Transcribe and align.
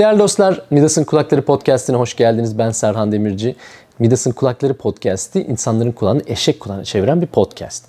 Değerli 0.00 0.18
dostlar, 0.18 0.62
Midas'ın 0.70 1.04
Kulakları 1.04 1.42
Podcast'ine 1.42 1.96
hoş 1.96 2.16
geldiniz. 2.16 2.58
Ben 2.58 2.70
Serhan 2.70 3.12
Demirci. 3.12 3.56
Midas'ın 3.98 4.30
Kulakları 4.30 4.74
Podcast'i 4.74 5.42
insanların 5.42 5.92
kulağını 5.92 6.22
eşek 6.26 6.60
kulağına 6.60 6.84
çeviren 6.84 7.22
bir 7.22 7.26
podcast. 7.26 7.84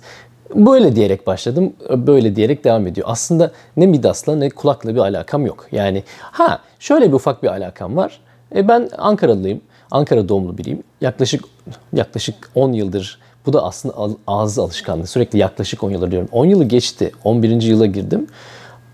Böyle 0.54 0.96
diyerek 0.96 1.26
başladım, 1.26 1.72
böyle 1.90 2.36
diyerek 2.36 2.64
devam 2.64 2.86
ediyor. 2.86 3.06
Aslında 3.10 3.52
ne 3.76 3.86
Midas'la 3.86 4.36
ne 4.36 4.50
kulakla 4.50 4.94
bir 4.94 5.00
alakam 5.00 5.46
yok. 5.46 5.66
Yani 5.72 6.02
ha 6.20 6.60
şöyle 6.78 7.08
bir 7.08 7.12
ufak 7.12 7.42
bir 7.42 7.48
alakam 7.48 7.96
var. 7.96 8.20
E, 8.54 8.68
ben 8.68 8.88
Ankaralıyım. 8.98 9.60
Ankara 9.90 10.28
doğumlu 10.28 10.58
biriyim. 10.58 10.82
Yaklaşık 11.00 11.44
yaklaşık 11.92 12.34
10 12.54 12.72
yıldır 12.72 13.18
bu 13.46 13.52
da 13.52 13.64
aslında 13.64 13.94
ağız 14.26 14.58
alışkanlığı. 14.58 15.06
Sürekli 15.06 15.38
yaklaşık 15.38 15.84
10 15.84 15.90
yıldır 15.90 16.10
diyorum. 16.10 16.28
10 16.32 16.46
yılı 16.46 16.64
geçti. 16.64 17.12
11. 17.24 17.62
yıla 17.62 17.86
girdim. 17.86 18.26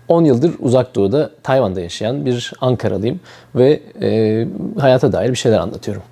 10 0.09 0.23
yıldır 0.23 0.53
uzak 0.59 0.95
doğuda 0.95 1.31
Tayvan'da 1.43 1.81
yaşayan 1.81 2.25
bir 2.25 2.53
Ankaralıyım 2.61 3.19
ve 3.55 3.81
e, 4.01 4.47
hayata 4.79 5.11
dair 5.11 5.29
bir 5.29 5.35
şeyler 5.35 5.59
anlatıyorum. 5.59 6.03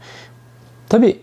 Tabi 0.89 1.19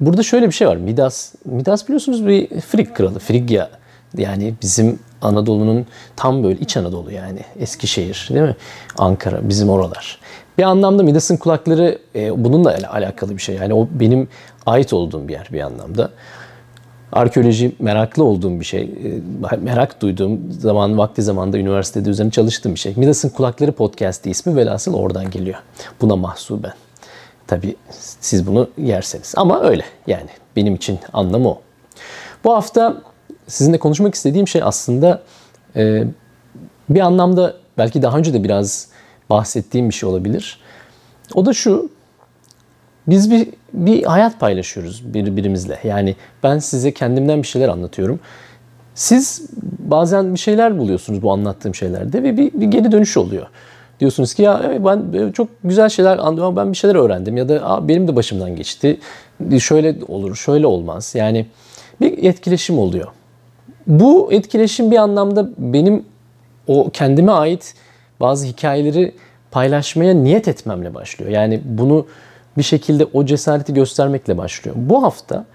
burada 0.00 0.22
şöyle 0.22 0.46
bir 0.46 0.52
şey 0.52 0.68
var. 0.68 0.76
Midas, 0.76 1.34
Midas 1.44 1.86
biliyorsunuz 1.86 2.26
bir 2.26 2.60
Frig 2.60 2.94
kralı. 2.94 3.18
Frigya 3.18 3.70
yani 4.16 4.54
bizim 4.62 4.98
Anadolu'nun 5.22 5.86
tam 6.16 6.44
böyle 6.44 6.60
iç 6.60 6.76
Anadolu 6.76 7.12
yani 7.12 7.40
Eskişehir 7.58 8.28
değil 8.30 8.40
mi? 8.40 8.56
Ankara 8.98 9.48
bizim 9.48 9.70
oralar. 9.70 10.20
Bir 10.58 10.62
anlamda 10.62 11.02
Midas'ın 11.02 11.36
kulakları 11.36 11.98
e, 12.14 12.44
bununla 12.44 12.76
alakalı 12.92 13.36
bir 13.36 13.42
şey. 13.42 13.54
Yani 13.56 13.74
o 13.74 13.88
benim 13.90 14.28
ait 14.66 14.92
olduğum 14.92 15.28
bir 15.28 15.32
yer 15.32 15.48
bir 15.52 15.60
anlamda. 15.60 16.10
Arkeoloji 17.12 17.72
meraklı 17.78 18.24
olduğum 18.24 18.60
bir 18.60 18.64
şey. 18.64 18.82
E, 18.82 19.56
merak 19.56 20.02
duyduğum 20.02 20.52
zaman, 20.52 20.98
vakti 20.98 21.22
zamanda 21.22 21.58
üniversitede 21.58 22.10
üzerine 22.10 22.30
çalıştığım 22.30 22.74
bir 22.74 22.78
şey. 22.78 22.94
Midas'ın 22.96 23.28
Kulakları 23.28 23.72
Podcast'i 23.72 24.30
ismi 24.30 24.56
velhasıl 24.56 24.94
oradan 24.94 25.30
geliyor. 25.30 25.58
Buna 26.00 26.16
mahsuben. 26.16 26.72
Tabii 27.46 27.76
siz 28.20 28.46
bunu 28.46 28.70
yerseniz. 28.78 29.34
Ama 29.36 29.62
öyle 29.62 29.84
yani. 30.06 30.28
Benim 30.56 30.74
için 30.74 30.98
anlamı 31.12 31.48
o. 31.48 31.60
Bu 32.44 32.54
hafta 32.54 33.02
sizinle 33.46 33.78
konuşmak 33.78 34.14
istediğim 34.14 34.48
şey 34.48 34.62
aslında 34.64 35.22
e, 35.76 36.04
bir 36.88 37.00
anlamda 37.00 37.54
belki 37.78 38.02
daha 38.02 38.18
önce 38.18 38.32
de 38.32 38.44
biraz 38.44 38.88
bahsettiğim 39.30 39.88
bir 39.88 39.94
şey 39.94 40.08
olabilir. 40.08 40.60
O 41.34 41.46
da 41.46 41.52
şu, 41.52 41.90
biz 43.08 43.30
bir, 43.30 43.48
bir 43.72 44.04
hayat 44.04 44.40
paylaşıyoruz 44.40 45.14
birbirimizle. 45.14 45.78
Yani 45.84 46.16
ben 46.42 46.58
size 46.58 46.92
kendimden 46.92 47.42
bir 47.42 47.46
şeyler 47.46 47.68
anlatıyorum. 47.68 48.20
Siz 48.94 49.42
bazen 49.78 50.34
bir 50.34 50.38
şeyler 50.38 50.78
buluyorsunuz 50.78 51.22
bu 51.22 51.32
anlattığım 51.32 51.74
şeylerde 51.74 52.22
ve 52.22 52.36
bir, 52.36 52.52
bir 52.52 52.66
geri 52.66 52.92
dönüş 52.92 53.16
oluyor. 53.16 53.46
Diyorsunuz 54.00 54.34
ki 54.34 54.42
ya 54.42 54.72
ben 54.84 55.32
çok 55.32 55.48
güzel 55.64 55.88
şeyler 55.88 56.18
anladım 56.18 56.56
ben 56.56 56.72
bir 56.72 56.76
şeyler 56.76 56.94
öğrendim 56.94 57.36
ya 57.36 57.48
da 57.48 57.88
benim 57.88 58.08
de 58.08 58.16
başımdan 58.16 58.56
geçti. 58.56 58.98
Şöyle 59.58 59.96
olur, 60.08 60.34
şöyle 60.34 60.66
olmaz. 60.66 61.12
Yani 61.14 61.46
bir 62.00 62.24
etkileşim 62.24 62.78
oluyor. 62.78 63.06
Bu 63.86 64.32
etkileşim 64.32 64.90
bir 64.90 64.96
anlamda 64.96 65.48
benim 65.58 66.04
o 66.66 66.90
kendime 66.90 67.32
ait 67.32 67.74
bazı 68.20 68.46
hikayeleri 68.46 69.14
paylaşmaya 69.50 70.14
niyet 70.14 70.48
etmemle 70.48 70.94
başlıyor. 70.94 71.30
Yani 71.30 71.60
bunu 71.64 72.06
bir 72.58 72.62
şekilde 72.62 73.04
o 73.04 73.26
cesareti 73.26 73.74
göstermekle 73.74 74.38
başlıyor. 74.38 74.76
Bu 74.78 75.02
hafta 75.02 75.46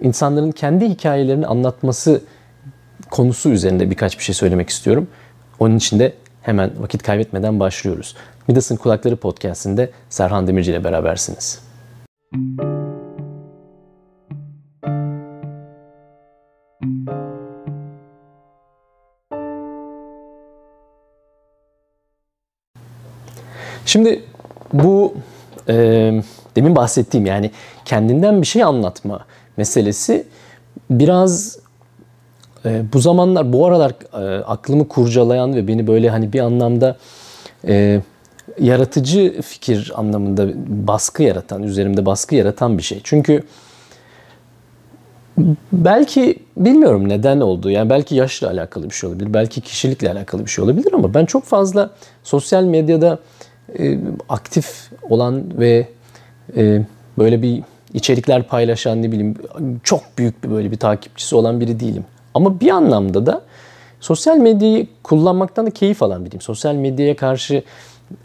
insanların 0.00 0.52
kendi 0.52 0.88
hikayelerini 0.88 1.46
anlatması 1.46 2.20
konusu 3.10 3.50
üzerinde 3.50 3.90
birkaç 3.90 4.18
bir 4.18 4.24
şey 4.24 4.34
söylemek 4.34 4.68
istiyorum. 4.68 5.08
Onun 5.58 5.76
için 5.76 5.98
de 5.98 6.12
hemen 6.42 6.70
vakit 6.78 7.02
kaybetmeden 7.02 7.60
başlıyoruz. 7.60 8.16
Midas'ın 8.48 8.76
Kulakları 8.76 9.16
Podcast'inde 9.16 9.90
Serhan 10.08 10.46
Demirci 10.46 10.70
ile 10.70 10.84
berabersiniz. 10.84 11.60
Şimdi 23.86 24.22
bu 24.72 25.14
e, 25.68 26.22
demin 26.56 26.76
bahsettiğim 26.76 27.26
yani 27.26 27.50
kendinden 27.84 28.42
bir 28.42 28.46
şey 28.46 28.64
anlatma 28.64 29.26
meselesi 29.56 30.26
biraz 30.90 31.58
e, 32.64 32.82
bu 32.92 32.98
zamanlar 32.98 33.52
bu 33.52 33.66
aralar 33.66 33.92
e, 34.12 34.44
aklımı 34.44 34.88
kurcalayan 34.88 35.54
ve 35.54 35.68
beni 35.68 35.86
böyle 35.86 36.10
hani 36.10 36.32
bir 36.32 36.40
anlamda 36.40 36.96
e, 37.68 38.00
yaratıcı 38.60 39.40
fikir 39.42 39.92
anlamında 39.94 40.48
baskı 40.66 41.22
yaratan, 41.22 41.62
üzerimde 41.62 42.06
baskı 42.06 42.34
yaratan 42.34 42.78
bir 42.78 42.82
şey. 42.82 43.00
Çünkü 43.04 43.42
belki 45.72 46.38
bilmiyorum 46.56 47.08
neden 47.08 47.40
oldu. 47.40 47.70
Yani 47.70 47.90
belki 47.90 48.14
yaşla 48.14 48.48
alakalı 48.48 48.90
bir 48.90 48.94
şey 48.94 49.10
olabilir. 49.10 49.34
Belki 49.34 49.60
kişilikle 49.60 50.12
alakalı 50.12 50.44
bir 50.44 50.50
şey 50.50 50.64
olabilir 50.64 50.92
ama 50.92 51.14
ben 51.14 51.24
çok 51.24 51.44
fazla 51.44 51.90
sosyal 52.22 52.64
medyada 52.64 53.18
e, 53.78 53.98
aktif 54.28 54.90
olan 55.10 55.60
ve 55.60 55.88
e, 56.56 56.82
böyle 57.18 57.42
bir 57.42 57.62
içerikler 57.94 58.42
paylaşan 58.42 59.02
ne 59.02 59.12
bileyim 59.12 59.34
çok 59.82 60.02
büyük 60.18 60.44
bir 60.44 60.50
böyle 60.50 60.70
bir 60.70 60.76
takipçisi 60.76 61.36
olan 61.36 61.60
biri 61.60 61.80
değilim. 61.80 62.04
Ama 62.34 62.60
bir 62.60 62.70
anlamda 62.70 63.26
da 63.26 63.42
sosyal 64.00 64.36
medyayı 64.36 64.86
kullanmaktan 65.02 65.66
da 65.66 65.70
keyif 65.70 66.02
alan 66.02 66.24
biriyim. 66.24 66.40
Sosyal 66.40 66.74
medyaya 66.74 67.16
karşı 67.16 67.62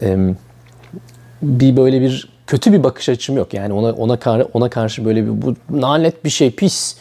e, 0.02 0.18
bir 1.42 1.78
böyle 1.78 2.02
bir 2.02 2.30
kötü 2.48 2.74
bir 2.74 2.84
bakış 2.84 3.10
açım 3.10 3.38
yok. 3.38 3.54
Yani 3.54 3.74
ona 3.74 3.92
ona 3.92 4.44
ona 4.54 4.70
karşı 4.70 5.06
böyle 5.06 5.24
bir 5.24 5.42
bu 5.42 5.56
nalet 5.70 6.26
bir 6.26 6.30
şey 6.30 6.52
pis. 6.52 6.96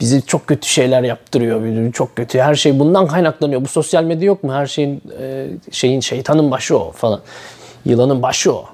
Bizi 0.00 0.26
çok 0.26 0.46
kötü 0.46 0.68
şeyler 0.68 1.02
yaptırıyor. 1.02 1.92
Çok 1.92 2.16
kötü. 2.16 2.38
Her 2.38 2.54
şey 2.54 2.78
bundan 2.78 3.06
kaynaklanıyor. 3.06 3.60
Bu 3.60 3.68
sosyal 3.68 4.04
medya 4.04 4.26
yok 4.26 4.44
mu? 4.44 4.52
Her 4.52 4.66
şeyin 4.66 5.02
e, 5.20 5.46
şeyin 5.70 6.00
şeytanın 6.00 6.50
başı 6.50 6.78
o 6.78 6.92
falan. 6.92 7.20
Yılanın 7.84 8.22
başı 8.22 8.54
o. 8.54 8.64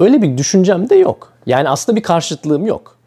Öyle 0.00 0.22
bir 0.22 0.38
düşüncem 0.38 0.90
de 0.90 0.94
yok. 0.94 1.32
Yani 1.46 1.68
aslında 1.68 1.96
bir 1.96 2.02
karşıtlığım 2.02 2.66
yok. 2.66 2.98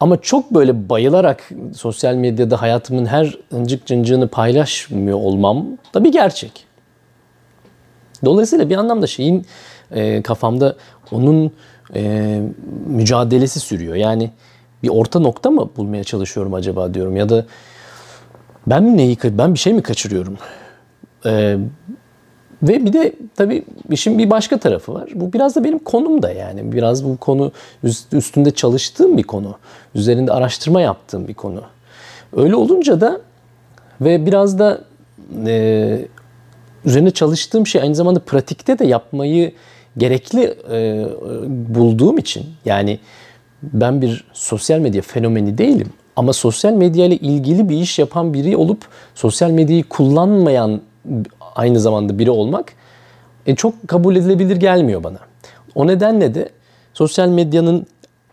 Ama 0.00 0.20
çok 0.20 0.54
böyle 0.54 0.88
bayılarak 0.88 1.50
sosyal 1.76 2.14
medyada 2.14 2.62
hayatımın 2.62 3.06
her 3.06 3.38
ıncık 3.52 3.86
cıncığını 3.86 4.28
paylaşmıyor 4.28 5.18
olmam 5.18 5.66
da 5.94 6.04
bir 6.04 6.12
gerçek. 6.12 6.66
Dolayısıyla 8.24 8.70
bir 8.70 8.76
anlamda 8.76 9.06
şeyin 9.06 9.46
e, 9.90 10.22
kafamda 10.22 10.76
onun 11.12 11.52
e, 11.94 12.40
mücadelesi 12.86 13.60
sürüyor. 13.60 13.94
Yani 13.94 14.30
bir 14.82 14.88
orta 14.88 15.18
nokta 15.18 15.50
mı 15.50 15.70
bulmaya 15.76 16.04
çalışıyorum 16.04 16.54
acaba 16.54 16.94
diyorum 16.94 17.16
ya 17.16 17.28
da 17.28 17.46
ben 18.66 18.96
neyi 18.96 19.18
ben 19.24 19.54
bir 19.54 19.58
şey 19.58 19.72
mi 19.72 19.82
kaçırıyorum? 19.82 20.38
E, 21.26 21.56
ve 22.68 22.84
bir 22.84 22.92
de 22.92 23.12
tabii 23.36 23.64
işin 23.90 24.18
bir 24.18 24.30
başka 24.30 24.58
tarafı 24.58 24.94
var. 24.94 25.08
Bu 25.14 25.32
biraz 25.32 25.56
da 25.56 25.64
benim 25.64 25.78
konum 25.78 26.22
da 26.22 26.32
yani. 26.32 26.72
Biraz 26.72 27.04
bu 27.04 27.16
konu 27.16 27.52
üstünde 28.12 28.50
çalıştığım 28.50 29.18
bir 29.18 29.22
konu. 29.22 29.54
Üzerinde 29.94 30.32
araştırma 30.32 30.80
yaptığım 30.80 31.28
bir 31.28 31.34
konu. 31.34 31.62
Öyle 32.36 32.56
olunca 32.56 33.00
da 33.00 33.20
ve 34.00 34.26
biraz 34.26 34.58
da 34.58 34.80
e, 35.46 35.98
üzerine 36.84 37.10
çalıştığım 37.10 37.66
şey 37.66 37.80
aynı 37.82 37.94
zamanda 37.94 38.20
pratikte 38.20 38.78
de 38.78 38.86
yapmayı 38.86 39.52
gerekli 39.98 40.54
e, 40.70 41.06
bulduğum 41.48 42.18
için 42.18 42.46
yani 42.64 42.98
ben 43.62 44.02
bir 44.02 44.24
sosyal 44.32 44.78
medya 44.78 45.02
fenomeni 45.02 45.58
değilim 45.58 45.88
ama 46.16 46.32
sosyal 46.32 46.72
medya 46.72 47.06
ile 47.06 47.16
ilgili 47.16 47.68
bir 47.68 47.76
iş 47.76 47.98
yapan 47.98 48.34
biri 48.34 48.56
olup 48.56 48.84
sosyal 49.14 49.50
medyayı 49.50 49.84
kullanmayan 49.84 50.80
aynı 51.54 51.80
zamanda 51.80 52.18
biri 52.18 52.30
olmak 52.30 52.72
e, 53.46 53.54
çok 53.54 53.88
kabul 53.88 54.16
edilebilir 54.16 54.56
gelmiyor 54.56 55.04
bana. 55.04 55.18
O 55.74 55.86
nedenle 55.86 56.34
de 56.34 56.48
sosyal 56.94 57.28
medyanın 57.28 57.86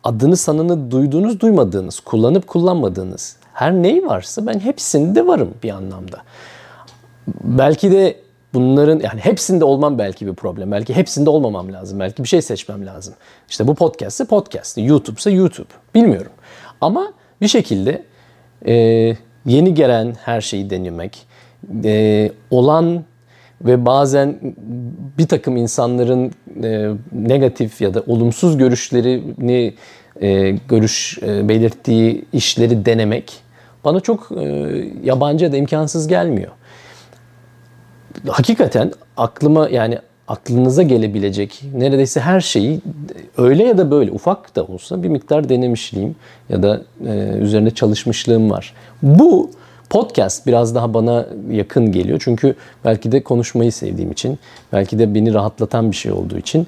adını 0.04 0.38
sanını 0.38 0.92
duyduğunuz 0.92 1.40
duymadığınız, 1.40 2.00
kullanıp 2.00 2.48
kullanmadığınız 2.48 3.38
her 3.54 3.74
ney 3.74 4.06
varsa 4.06 4.48
ben 4.48 4.60
hepsinde 4.60 5.28
varım 5.28 5.54
bir 5.64 5.70
anlamda. 5.70 6.22
Belki 7.44 7.92
de 7.92 8.18
bunların 8.54 9.00
yani 9.00 9.20
hepsinde 9.20 9.66
olmam 9.66 9.98
belki 9.98 10.28
bir 10.28 10.34
problem. 10.34 10.72
Belki 10.72 10.96
hepsinde 10.96 11.30
olmamam 11.30 11.74
lazım. 11.74 12.00
Belki 12.00 12.24
bir 12.24 12.28
şey 12.28 12.42
seçmem 12.42 12.86
lazım. 12.86 13.14
İşte 13.50 13.68
bu 13.68 13.76
podcast 13.76 14.14
ise 14.14 14.26
podcast, 14.26 14.78
YouTube 14.78 15.18
ise 15.20 15.32
YouTube. 15.32 15.70
Bilmiyorum. 15.96 16.32
Ama 16.82 17.14
bir 17.42 17.48
şekilde 17.48 18.04
e, 18.66 18.74
yeni 19.46 19.74
gelen 19.74 20.16
her 20.24 20.42
şeyi 20.42 20.70
denemek, 20.70 21.28
e, 21.84 22.32
olan 22.52 23.04
ve 23.62 23.86
bazen 23.86 24.40
bir 25.18 25.28
takım 25.28 25.58
insanların 25.58 26.32
e, 26.64 26.90
negatif 27.12 27.82
ya 27.82 27.94
da 27.94 28.04
olumsuz 28.08 28.58
görüşlerini 28.58 29.74
e, 30.22 30.52
görüş 30.52 31.20
e, 31.22 31.50
belirttiği 31.50 32.26
işleri 32.34 32.86
denemek 32.86 33.34
bana 33.84 34.00
çok 34.00 34.32
e, 34.32 34.44
yabancı 35.04 35.46
ya 35.46 35.52
da 35.52 35.58
imkansız 35.58 36.08
gelmiyor. 36.08 36.52
Hakikaten 38.28 38.92
aklıma 39.18 39.70
yani 39.70 40.00
aklınıza 40.28 40.84
gelebilecek 40.84 41.64
neredeyse 41.74 42.20
her 42.20 42.42
şeyi 42.42 42.82
öyle 43.38 43.64
ya 43.64 43.78
da 43.78 43.92
böyle 43.92 44.12
ufak 44.12 44.56
da 44.56 44.64
olsa 44.64 45.04
bir 45.04 45.10
miktar 45.10 45.50
denemişliğim 45.50 46.16
ya 46.50 46.64
da 46.64 46.82
e, 47.08 47.12
üzerinde 47.42 47.72
çalışmışlığım 47.72 48.52
var. 48.52 48.74
Bu 49.04 49.52
podcast 49.92 50.48
biraz 50.48 50.76
daha 50.76 50.94
bana 50.94 51.26
yakın 51.52 51.92
geliyor. 51.92 52.22
Çünkü 52.24 52.56
belki 52.86 53.12
de 53.12 53.24
konuşmayı 53.24 53.72
sevdiğim 53.72 54.12
için, 54.12 54.40
belki 54.74 55.00
de 55.00 55.16
beni 55.16 55.34
rahatlatan 55.34 55.92
bir 55.92 55.96
şey 55.96 56.12
olduğu 56.12 56.38
için 56.38 56.68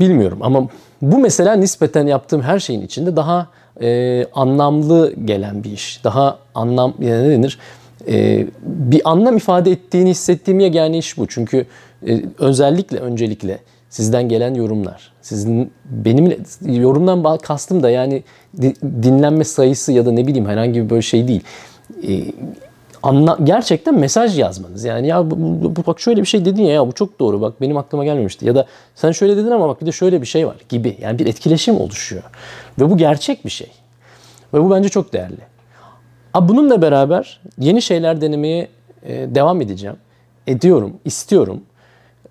bilmiyorum. 0.00 0.38
Ama 0.40 0.68
bu 1.02 1.18
mesela 1.18 1.52
nispeten 1.56 2.06
yaptığım 2.06 2.42
her 2.42 2.58
şeyin 2.58 2.82
içinde 2.82 3.16
daha 3.16 3.46
e, 3.82 4.24
anlamlı 4.34 5.14
gelen 5.24 5.64
bir 5.64 5.72
iş. 5.72 6.04
Daha 6.04 6.38
anlam, 6.54 6.94
yani 7.00 7.28
ne 7.28 7.30
denir? 7.30 7.58
E, 8.08 8.46
bir 8.62 9.10
anlam 9.10 9.36
ifade 9.36 9.70
ettiğini 9.70 10.10
hissettiğim 10.10 10.60
yegane 10.60 10.98
iş 10.98 11.18
bu. 11.18 11.26
Çünkü 11.26 11.66
e, 12.08 12.22
özellikle 12.38 12.98
öncelikle 12.98 13.58
sizden 13.90 14.28
gelen 14.28 14.54
yorumlar. 14.54 15.12
Sizin 15.22 15.70
benim 15.84 16.36
yorumdan 16.66 17.38
kastım 17.38 17.82
da 17.82 17.90
yani 17.90 18.22
dinlenme 19.02 19.44
sayısı 19.44 19.92
ya 19.92 20.06
da 20.06 20.12
ne 20.12 20.26
bileyim 20.26 20.46
herhangi 20.46 20.84
bir 20.84 20.90
böyle 20.90 21.02
şey 21.02 21.28
değil. 21.28 21.42
E, 22.08 22.32
anla, 23.02 23.38
gerçekten 23.44 23.98
mesaj 23.98 24.38
yazmanız. 24.38 24.84
Yani 24.84 25.06
ya 25.06 25.30
bu, 25.30 25.36
bu, 25.76 25.86
bak 25.86 26.00
şöyle 26.00 26.20
bir 26.20 26.26
şey 26.26 26.44
dedin 26.44 26.62
ya, 26.62 26.72
ya 26.72 26.86
bu 26.86 26.92
çok 26.92 27.20
doğru 27.20 27.40
bak 27.40 27.60
benim 27.60 27.76
aklıma 27.76 28.04
gelmemişti. 28.04 28.46
Ya 28.46 28.54
da 28.54 28.66
sen 28.94 29.12
şöyle 29.12 29.36
dedin 29.36 29.50
ama 29.50 29.68
bak 29.68 29.80
bir 29.80 29.86
de 29.86 29.92
şöyle 29.92 30.20
bir 30.20 30.26
şey 30.26 30.46
var 30.46 30.56
gibi. 30.68 30.96
Yani 31.00 31.18
bir 31.18 31.26
etkileşim 31.26 31.80
oluşuyor. 31.80 32.22
Ve 32.80 32.90
bu 32.90 32.96
gerçek 32.96 33.44
bir 33.44 33.50
şey. 33.50 33.70
Ve 34.54 34.62
bu 34.64 34.70
bence 34.70 34.88
çok 34.88 35.12
değerli. 35.12 35.40
Ha, 36.32 36.48
bununla 36.48 36.82
beraber 36.82 37.40
yeni 37.58 37.82
şeyler 37.82 38.20
denemeye 38.20 38.68
e, 39.02 39.34
devam 39.34 39.60
edeceğim. 39.60 39.96
Ediyorum, 40.46 40.92
istiyorum. 41.04 41.60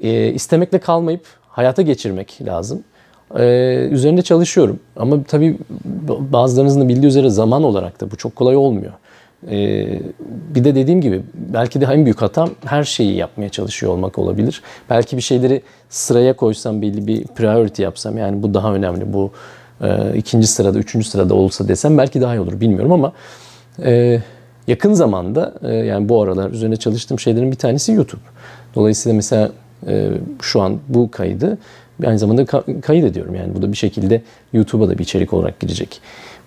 E, 0.02 0.28
istemekle 0.28 0.80
kalmayıp 0.80 1.26
hayata 1.50 1.82
geçirmek 1.82 2.40
lazım. 2.42 2.84
E, 3.36 3.44
üzerinde 3.92 4.22
çalışıyorum. 4.22 4.80
Ama 4.96 5.24
tabii 5.24 5.58
bazılarınızın 6.20 6.82
da 6.82 6.90
bildiği 6.90 7.08
üzere 7.08 7.30
zaman 7.30 7.64
olarak 7.64 8.02
da 8.02 8.12
bu 8.12 8.16
çok 8.16 8.36
kolay 8.36 8.56
olmuyor. 8.56 8.94
Ee, 9.52 10.00
bir 10.56 10.64
de 10.64 10.76
dediğim 10.76 11.02
gibi 11.02 11.22
belki 11.36 11.82
de 11.82 11.86
en 11.86 12.06
büyük 12.06 12.22
hatam 12.22 12.50
her 12.66 12.84
şeyi 12.84 13.16
yapmaya 13.16 13.50
çalışıyor 13.50 13.92
olmak 13.92 14.20
olabilir. 14.20 14.62
Belki 14.90 15.18
bir 15.18 15.22
şeyleri 15.22 15.62
sıraya 15.90 16.36
koysam 16.36 16.82
belli 16.82 17.08
bir 17.08 17.24
priority 17.24 17.84
yapsam 17.84 18.18
yani 18.18 18.44
bu 18.44 18.54
daha 18.54 18.74
önemli 18.74 19.14
bu 19.14 19.32
e, 19.82 20.18
ikinci 20.18 20.48
sırada 20.48 20.80
üçüncü 20.80 21.08
sırada 21.08 21.34
olsa 21.34 21.68
desem 21.68 21.98
belki 21.98 22.22
daha 22.22 22.36
iyi 22.36 22.40
olur 22.40 22.62
bilmiyorum 22.62 22.92
ama 22.92 23.14
e, 23.84 24.22
yakın 24.68 24.94
zamanda 24.94 25.54
e, 25.64 25.74
yani 25.74 26.10
bu 26.10 26.22
aralar 26.22 26.52
üzerine 26.52 26.76
çalıştığım 26.76 27.20
şeylerin 27.20 27.52
bir 27.52 27.58
tanesi 27.58 27.92
YouTube. 27.92 28.22
Dolayısıyla 28.76 29.16
mesela 29.16 29.52
e, 29.88 30.10
şu 30.42 30.62
an 30.62 30.80
bu 30.90 31.12
kaydı 31.12 31.58
aynı 32.06 32.20
zamanda 32.20 32.44
ka- 32.44 32.82
kayıt 32.82 33.06
ediyorum 33.06 33.36
yani 33.36 33.56
bu 33.56 33.62
da 33.62 33.72
bir 33.72 33.78
şekilde 33.78 34.22
YouTube'a 34.54 34.90
da 34.90 34.98
bir 34.98 35.04
içerik 35.04 35.34
olarak 35.34 35.60
girecek. 35.60 36.02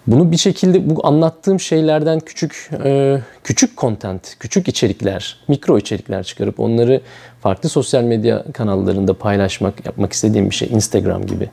Bunu 0.08 0.32
bir 0.32 0.36
şekilde 0.36 0.90
bu 0.90 1.06
anlattığım 1.06 1.60
şeylerden 1.60 2.20
küçük 2.20 2.70
e, 2.84 3.20
küçük 3.44 3.78
content, 3.78 4.36
küçük 4.40 4.68
içerikler, 4.68 5.36
mikro 5.48 5.78
içerikler 5.78 6.22
çıkarıp 6.22 6.60
onları 6.60 7.00
farklı 7.40 7.68
sosyal 7.68 8.02
medya 8.02 8.44
kanallarında 8.52 9.14
paylaşmak, 9.14 9.86
yapmak 9.86 10.12
istediğim 10.12 10.50
bir 10.50 10.54
şey. 10.54 10.68
Instagram 10.68 11.26
gibi. 11.26 11.50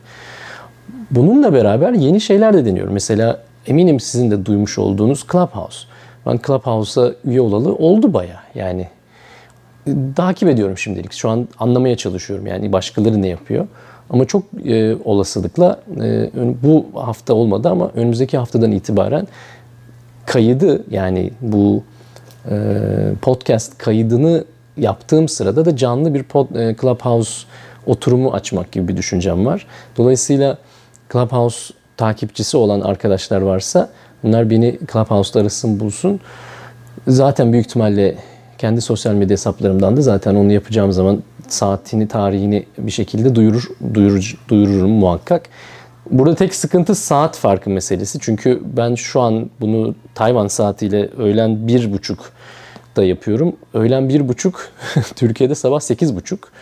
Bununla 1.10 1.52
beraber 1.52 1.92
yeni 1.92 2.20
şeyler 2.20 2.54
de 2.54 2.64
deniyorum. 2.64 2.92
Mesela 2.92 3.42
eminim 3.66 4.00
sizin 4.00 4.30
de 4.30 4.46
duymuş 4.46 4.78
olduğunuz 4.78 5.26
Clubhouse. 5.32 5.86
Ben 6.26 6.40
Clubhouse'a 6.46 7.12
üye 7.24 7.40
olalı 7.40 7.74
oldu 7.74 8.14
baya. 8.14 8.42
Yani 8.54 8.88
takip 10.16 10.48
ediyorum 10.48 10.78
şimdilik. 10.78 11.12
Şu 11.12 11.30
an 11.30 11.48
anlamaya 11.58 11.96
çalışıyorum 11.96 12.46
yani 12.46 12.72
başkaları 12.72 13.22
ne 13.22 13.28
yapıyor. 13.28 13.66
Ama 14.10 14.24
çok 14.24 14.42
e, 14.66 14.96
olasılıkla 15.04 15.80
e, 16.02 16.30
bu 16.62 16.86
hafta 16.94 17.34
olmadı 17.34 17.68
ama 17.68 17.90
önümüzdeki 17.94 18.38
haftadan 18.38 18.72
itibaren 18.72 19.28
kaydı 20.26 20.84
yani 20.90 21.30
bu 21.40 21.82
e, 22.50 22.56
podcast 23.22 23.78
kaydını 23.78 24.44
yaptığım 24.76 25.28
sırada 25.28 25.64
da 25.64 25.76
canlı 25.76 26.14
bir 26.14 26.22
pod, 26.22 26.54
e, 26.54 26.76
Clubhouse 26.80 27.46
oturumu 27.86 28.32
açmak 28.32 28.72
gibi 28.72 28.88
bir 28.88 28.96
düşüncem 28.96 29.46
var. 29.46 29.66
Dolayısıyla 29.96 30.58
Clubhouse 31.12 31.74
takipçisi 31.96 32.56
olan 32.56 32.80
arkadaşlar 32.80 33.40
varsa 33.40 33.88
bunlar 34.22 34.50
beni 34.50 34.78
Clubhouse'da 34.92 35.40
arasın 35.40 35.80
bulsun. 35.80 36.20
Zaten 37.08 37.52
büyük 37.52 37.66
ihtimalle 37.66 38.16
kendi 38.58 38.80
sosyal 38.80 39.14
medya 39.14 39.32
hesaplarımdan 39.32 39.96
da 39.96 40.02
zaten 40.02 40.34
onu 40.34 40.52
yapacağım 40.52 40.92
zaman 40.92 41.22
saatini, 41.52 42.08
tarihini 42.08 42.66
bir 42.78 42.90
şekilde 42.90 43.34
duyurur, 43.34 43.68
duyurur, 43.94 44.34
duyururum 44.48 44.90
muhakkak. 44.90 45.48
Burada 46.10 46.34
tek 46.34 46.54
sıkıntı 46.54 46.94
saat 46.94 47.36
farkı 47.36 47.70
meselesi. 47.70 48.18
Çünkü 48.20 48.62
ben 48.76 48.94
şu 48.94 49.20
an 49.20 49.50
bunu 49.60 49.94
Tayvan 50.14 50.48
saatiyle 50.48 51.08
öğlen 51.18 51.68
bir 51.68 51.92
buçuk 51.92 52.32
da 52.96 53.04
yapıyorum. 53.04 53.56
Öğlen 53.74 54.08
bir 54.08 54.28
buçuk, 54.28 54.70
Türkiye'de 55.16 55.54
sabah 55.54 55.80
sekiz 55.80 56.16
buçuk. 56.16 56.52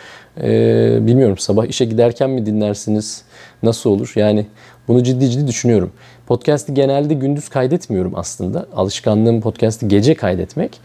Ee, 0.42 0.98
bilmiyorum 1.00 1.38
sabah 1.38 1.66
işe 1.66 1.84
giderken 1.84 2.30
mi 2.30 2.46
dinlersiniz? 2.46 3.22
Nasıl 3.62 3.90
olur? 3.90 4.12
Yani 4.16 4.46
bunu 4.88 5.02
ciddi 5.02 5.30
ciddi 5.30 5.46
düşünüyorum. 5.46 5.92
Podcast'i 6.26 6.74
genelde 6.74 7.14
gündüz 7.14 7.48
kaydetmiyorum 7.48 8.12
aslında. 8.16 8.66
Alışkanlığım 8.76 9.40
podcast'i 9.40 9.88
gece 9.88 10.14
kaydetmek. 10.14 10.80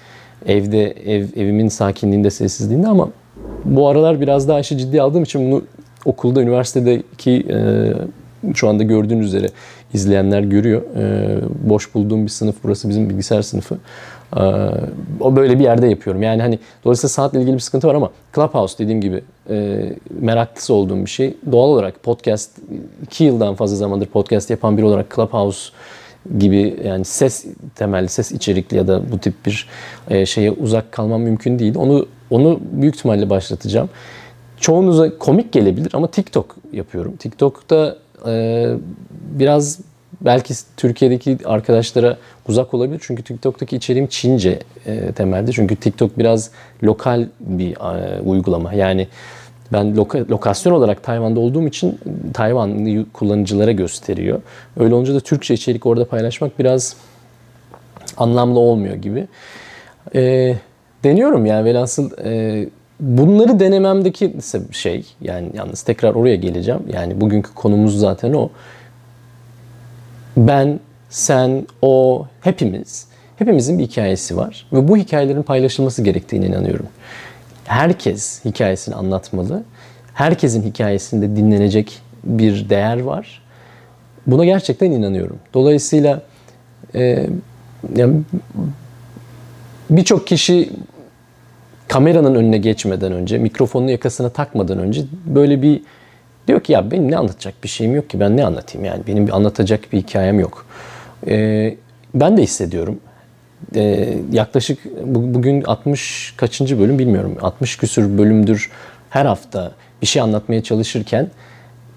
Evde, 0.46 0.92
ev, 0.92 1.26
evimin 1.36 1.68
sakinliğinde, 1.68 2.30
sessizliğinde 2.30 2.88
ama 2.88 3.10
bu 3.66 3.88
aralar 3.88 4.22
biraz 4.22 4.48
daha 4.48 4.60
işi 4.60 4.78
ciddi 4.78 5.02
aldığım 5.02 5.24
için 5.24 5.52
bunu 5.52 5.64
okulda, 6.06 6.42
üniversitedeki 6.42 7.48
e, 7.50 7.94
şu 8.54 8.70
anda 8.70 8.84
gördüğünüz 8.84 9.26
üzere 9.28 9.48
izleyenler 9.94 10.42
görüyor. 10.42 10.82
E, 10.96 11.38
boş 11.70 11.96
bulduğum 11.96 12.24
bir 12.26 12.32
sınıf 12.32 12.56
burası 12.64 12.90
bizim 12.90 13.10
bilgisayar 13.10 13.42
sınıfı. 13.42 13.78
E, 14.36 14.42
o 15.20 15.36
böyle 15.36 15.60
bir 15.60 15.64
yerde 15.64 15.88
yapıyorum. 15.88 16.24
Yani 16.24 16.42
hani 16.42 16.60
dolayısıyla 16.84 17.10
saatle 17.10 17.42
ilgili 17.42 17.56
bir 17.56 17.60
sıkıntı 17.60 17.88
var 17.88 17.96
ama 17.96 18.12
Clubhouse 18.36 18.78
dediğim 18.78 19.02
gibi 19.02 19.24
e, 19.50 19.86
meraklısı 20.20 20.74
olduğum 20.74 21.06
bir 21.06 21.10
şey. 21.10 21.38
Doğal 21.52 21.70
olarak 21.70 22.04
podcast, 22.04 22.52
iki 23.04 23.24
yıldan 23.24 23.56
fazla 23.56 23.76
zamandır 23.76 24.06
podcast 24.06 24.50
yapan 24.50 24.78
biri 24.78 24.86
olarak 24.86 25.16
Clubhouse 25.16 25.70
gibi 26.40 26.80
yani 26.86 27.06
ses 27.06 27.46
temelli, 27.76 28.10
ses 28.10 28.32
içerikli 28.32 28.78
ya 28.78 28.88
da 28.88 29.12
bu 29.12 29.18
tip 29.18 29.46
bir 29.46 29.68
e, 30.10 30.26
şeye 30.26 30.52
uzak 30.52 30.92
kalmam 30.92 31.22
mümkün 31.22 31.60
değil. 31.60 31.76
Onu 31.78 32.06
onu 32.30 32.60
büyük 32.72 32.96
ihtimalle 32.96 33.30
başlatacağım. 33.30 33.90
Çoğunuza 34.60 35.18
komik 35.18 35.52
gelebilir 35.52 35.92
ama 35.94 36.08
TikTok 36.08 36.56
yapıyorum. 36.74 37.16
TikTok'ta 37.16 37.96
e, 38.28 38.66
biraz 39.32 39.80
belki 40.22 40.54
Türkiye'deki 40.78 41.38
arkadaşlara 41.46 42.18
uzak 42.48 42.74
olabilir. 42.74 43.02
Çünkü 43.04 43.24
TikTok'taki 43.24 43.76
içeriğim 43.76 44.08
Çince 44.08 44.60
e, 44.86 45.12
temelde. 45.12 45.52
Çünkü 45.52 45.76
TikTok 45.76 46.18
biraz 46.18 46.52
lokal 46.84 47.28
bir 47.40 47.72
e, 47.72 48.22
uygulama. 48.22 48.74
Yani 48.74 49.08
ben 49.74 49.98
loka, 49.98 50.20
lokasyon 50.30 50.74
olarak 50.74 51.04
Tayvan'da 51.04 51.40
olduğum 51.40 51.68
için 51.68 52.00
Tayvanlı 52.34 53.06
kullanıcılara 53.14 53.72
gösteriyor. 53.72 54.42
Öyle 54.78 54.94
olunca 54.94 55.16
da 55.16 55.20
Türkçe 55.20 55.54
içerik 55.54 55.86
orada 55.86 56.06
paylaşmak 56.06 56.60
biraz 56.60 56.96
anlamlı 58.18 58.60
olmuyor 58.60 58.96
gibi. 58.96 59.28
E, 60.16 60.56
deniyorum 61.04 61.46
yani 61.46 61.66
velhasıl 61.66 62.12
e, 62.26 62.66
bunları 63.00 63.60
denememdeki 63.60 64.34
şey 64.72 65.06
yani 65.22 65.50
yalnız 65.54 65.82
tekrar 65.82 66.14
oraya 66.14 66.36
geleceğim. 66.36 66.82
Yani 66.94 67.22
bugünkü 67.22 67.54
konumuz 67.54 68.00
zaten 68.00 68.34
o. 68.34 68.50
Ben, 70.38 70.80
sen, 71.10 71.68
o, 71.82 72.26
hepimiz, 72.42 73.08
hepimizin 73.36 73.80
bir 73.80 73.84
hikayesi 73.84 74.38
var 74.38 74.68
ve 74.74 74.88
bu 74.88 74.98
hikayelerin 74.98 75.44
paylaşılması 75.44 76.02
gerektiğine 76.02 76.46
inanıyorum. 76.46 76.88
Herkes 77.66 78.46
hikayesini 78.46 78.96
anlatmalı. 78.96 79.64
Herkesin 80.14 80.64
hikayesinde 80.64 81.36
dinlenecek 81.36 82.02
bir 82.24 82.70
değer 82.70 83.00
var. 83.00 83.42
Buna 84.28 84.46
gerçekten 84.46 84.92
inanıyorum. 84.92 85.38
Dolayısıyla 85.54 86.22
e, 86.96 87.28
yani 87.96 88.22
birçok 89.90 90.28
kişi 90.28 90.70
kameranın 91.88 92.36
önüne 92.36 92.58
geçmeden 92.58 93.12
önce, 93.12 93.38
mikrofonunu 93.38 93.92
yakasına 93.92 94.30
takmadan 94.30 94.80
önce 94.80 95.02
böyle 95.26 95.62
bir 95.62 95.82
diyor 96.48 96.62
ki 96.62 96.74
ya 96.74 96.92
benim 96.92 97.12
ne 97.12 97.18
anlatacak 97.18 97.54
bir 97.64 97.70
şeyim 97.70 97.96
yok 97.96 98.10
ki 98.10 98.20
ben 98.20 98.38
ne 98.38 98.46
anlatayım 98.46 98.86
yani 98.86 99.04
benim 99.08 99.28
bir 99.28 99.36
anlatacak 99.36 99.94
bir 99.94 99.98
hikayem 99.98 100.40
yok. 100.40 100.66
Ee, 101.28 101.78
ben 102.14 102.38
de 102.38 102.44
hissediyorum. 102.44 103.00
Ee, 103.76 104.18
yaklaşık 104.32 104.80
bugün 105.06 105.64
60 105.64 106.34
kaçıncı 106.38 106.80
bölüm 106.80 107.00
bilmiyorum. 107.00 107.38
60 107.42 107.78
küsür 107.78 108.18
bölümdür 108.18 108.72
her 109.10 109.26
hafta 109.26 109.72
bir 110.02 110.08
şey 110.08 110.22
anlatmaya 110.22 110.64
çalışırken 110.64 111.30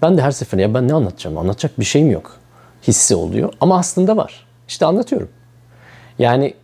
ben 0.03 0.17
de 0.17 0.23
her 0.23 0.31
seferinde 0.31 0.63
ya 0.63 0.75
ben 0.75 0.89
ne 0.89 0.95
anlatacağım 0.95 1.39
anlatacak 1.39 1.81
bir 1.81 1.85
şeyim 1.85 2.11
yok 2.11 2.37
hissi 2.89 3.15
oluyor. 3.15 3.53
Ama 3.61 3.79
aslında 3.79 4.17
var. 4.17 4.47
İşte 4.69 4.87
anlatıyorum. 4.87 5.29
Yani 6.19 6.55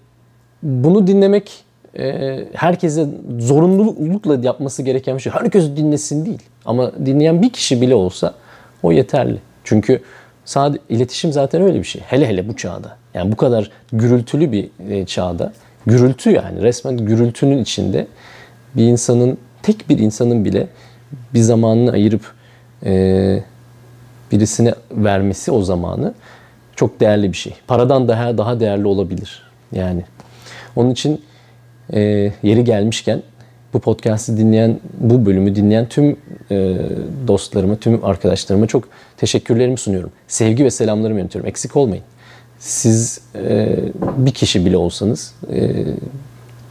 bunu 0.62 1.06
dinlemek 1.06 1.64
e, 1.98 2.38
herkese 2.52 3.06
zorunlulukla 3.38 4.38
yapması 4.42 4.82
gereken 4.82 5.16
bir 5.16 5.22
şey. 5.22 5.32
Herkes 5.32 5.76
dinlesin 5.76 6.26
değil. 6.26 6.42
Ama 6.64 6.92
dinleyen 7.06 7.42
bir 7.42 7.50
kişi 7.50 7.80
bile 7.80 7.94
olsa 7.94 8.34
o 8.82 8.92
yeterli. 8.92 9.38
Çünkü 9.64 10.02
sadece 10.44 10.82
iletişim 10.88 11.32
zaten 11.32 11.62
öyle 11.62 11.78
bir 11.78 11.84
şey. 11.84 12.02
Hele 12.02 12.28
hele 12.28 12.48
bu 12.48 12.56
çağda. 12.56 12.96
Yani 13.14 13.32
bu 13.32 13.36
kadar 13.36 13.70
gürültülü 13.92 14.52
bir 14.52 14.70
e, 14.90 15.06
çağda. 15.06 15.52
Gürültü 15.86 16.30
yani 16.30 16.62
resmen 16.62 16.96
gürültünün 16.96 17.58
içinde 17.58 18.06
bir 18.76 18.84
insanın 18.84 19.38
tek 19.62 19.88
bir 19.88 19.98
insanın 19.98 20.44
bile 20.44 20.66
bir 21.34 21.40
zamanını 21.40 21.92
ayırıp 21.92 22.32
e, 22.84 23.42
birisine 24.32 24.74
vermesi 24.90 25.52
o 25.52 25.62
zamanı 25.62 26.14
çok 26.76 27.00
değerli 27.00 27.32
bir 27.32 27.36
şey. 27.36 27.54
Paradan 27.66 28.08
daha 28.08 28.38
daha 28.38 28.60
değerli 28.60 28.86
olabilir. 28.86 29.42
Yani 29.72 30.04
onun 30.76 30.90
için 30.90 31.22
e, 31.92 32.00
yeri 32.42 32.64
gelmişken 32.64 33.22
bu 33.74 33.80
podcast'i 33.80 34.36
dinleyen, 34.36 34.80
bu 35.00 35.26
bölümü 35.26 35.54
dinleyen 35.54 35.88
tüm 35.88 36.16
e, 36.50 36.76
dostlarıma, 37.26 37.76
tüm 37.76 38.04
arkadaşlarıma 38.04 38.66
çok 38.66 38.88
teşekkürlerimi 39.16 39.78
sunuyorum. 39.78 40.10
Sevgi 40.28 40.64
ve 40.64 40.70
selamlarımı 40.70 41.18
yönetiyorum. 41.18 41.48
Eksik 41.48 41.76
olmayın. 41.76 42.04
Siz 42.58 43.20
e, 43.34 43.76
bir 44.16 44.30
kişi 44.30 44.66
bile 44.66 44.76
olsanız, 44.76 45.34
e, 45.52 45.84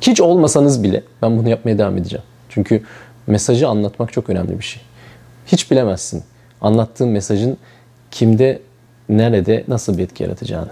hiç 0.02 0.22
olmasanız 0.22 0.84
bile 0.84 1.04
ben 1.22 1.38
bunu 1.38 1.50
yapmaya 1.50 1.78
devam 1.78 1.98
edeceğim. 1.98 2.26
Çünkü 2.50 2.84
mesajı 3.28 3.68
anlatmak 3.68 4.14
çok 4.14 4.30
önemli 4.30 4.60
bir 4.60 4.64
şey. 4.64 4.82
Hiç 5.48 5.72
bilemezsin 5.72 6.24
anlattığın 6.62 7.10
mesajın 7.10 7.58
kimde, 8.12 8.60
nerede, 9.10 9.64
nasıl 9.68 9.98
bir 9.98 10.04
etki 10.04 10.24
yaratacağını. 10.24 10.72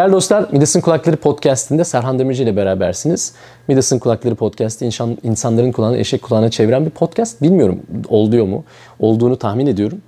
Değerli 0.00 0.12
dostlar, 0.12 0.46
Midas'ın 0.52 0.80
Kulakları 0.80 1.16
Podcast'inde 1.16 1.84
Serhan 1.84 2.18
Demirci 2.18 2.42
ile 2.42 2.56
berabersiniz. 2.56 3.34
Midas'ın 3.68 3.98
Kulakları 3.98 4.34
Podcast'ı 4.34 4.84
insan, 4.84 5.18
insanların 5.22 5.72
kulağını 5.72 5.98
eşek 5.98 6.22
kulağına 6.22 6.50
çeviren 6.50 6.86
bir 6.86 6.90
podcast. 6.90 7.42
Bilmiyorum 7.42 7.80
oluyor 8.08 8.46
mu? 8.46 8.64
Olduğunu 8.98 9.36
tahmin 9.36 9.66
ediyorum. 9.66 10.02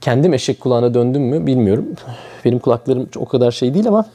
Kendim 0.00 0.34
eşek 0.34 0.60
kulağına 0.60 0.94
döndüm 0.94 1.22
mü 1.22 1.46
bilmiyorum. 1.46 1.86
Benim 2.44 2.58
kulaklarım 2.58 3.08
o 3.16 3.24
kadar 3.24 3.50
şey 3.50 3.74
değil 3.74 3.88
ama 3.88 4.06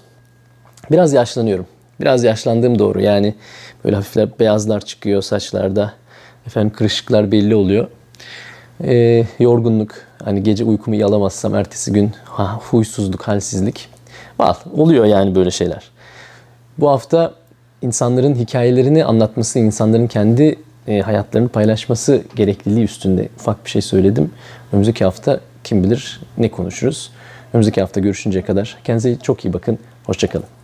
biraz 0.91 1.13
yaşlanıyorum. 1.13 1.65
Biraz 2.01 2.23
yaşlandığım 2.23 2.79
doğru. 2.79 3.01
Yani 3.01 3.35
böyle 3.85 3.95
hafifler 3.95 4.39
beyazlar 4.39 4.81
çıkıyor 4.81 5.21
saçlarda. 5.21 5.93
Efendim 6.47 6.73
kırışıklar 6.75 7.31
belli 7.31 7.55
oluyor. 7.55 7.87
Ee, 8.83 9.25
yorgunluk, 9.39 9.91
hani 10.23 10.43
gece 10.43 10.63
uykumu 10.63 10.95
iyi 10.95 11.05
alamazsam 11.05 11.55
ertesi 11.55 11.93
gün 11.93 12.11
ha, 12.25 12.59
huysuzluk, 12.71 13.21
halsizlik. 13.21 13.96
Val, 14.39 14.55
oluyor 14.73 15.05
yani 15.05 15.35
böyle 15.35 15.51
şeyler. 15.51 15.83
Bu 16.77 16.89
hafta 16.89 17.33
insanların 17.81 18.35
hikayelerini 18.35 19.05
anlatması, 19.05 19.59
insanların 19.59 20.07
kendi 20.07 20.55
e, 20.87 20.99
hayatlarını 20.99 21.49
paylaşması 21.49 22.23
gerekliliği 22.35 22.83
üstünde 22.83 23.29
ufak 23.39 23.65
bir 23.65 23.69
şey 23.69 23.81
söyledim. 23.81 24.31
Önümüzdeki 24.71 25.03
hafta 25.03 25.39
kim 25.63 25.83
bilir 25.83 26.21
ne 26.37 26.51
konuşuruz. 26.51 27.11
Önümüzdeki 27.53 27.81
hafta 27.81 27.99
görüşünceye 27.99 28.45
kadar 28.45 28.77
kendinize 28.83 29.19
çok 29.19 29.45
iyi 29.45 29.53
bakın. 29.53 29.79
Hoşçakalın. 30.05 30.56